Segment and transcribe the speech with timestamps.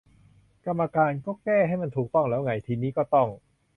[0.65, 3.27] กรรมการ: ก็แก้ให้มันถูกต้องแล้วไง ทีนี้ก็ต้อง